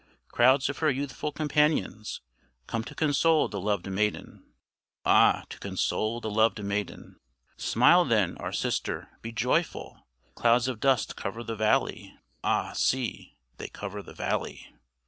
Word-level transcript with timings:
Crowds 0.29 0.67
of 0.67 0.79
her 0.79 0.89
youthful 0.89 1.31
companions 1.31 2.21
Come 2.65 2.83
to 2.85 2.95
console 2.95 3.47
the 3.47 3.61
loved 3.61 3.85
maiden; 3.87 4.43
Ah! 5.05 5.43
to 5.49 5.59
console 5.59 6.19
the 6.19 6.27
loved 6.31 6.63
maiden. 6.63 7.19
"Smile 7.55 8.03
then, 8.03 8.35
our 8.39 8.51
sister, 8.51 9.09
be 9.21 9.31
joyful; 9.31 10.07
Clouds 10.33 10.67
of 10.67 10.79
dust 10.79 11.15
cover 11.15 11.43
the 11.43 11.55
valley; 11.55 12.17
Ah! 12.43 12.71
see, 12.73 13.37
they 13.57 13.67
cover 13.67 14.01
the 14.01 14.15
valley. 14.15 14.73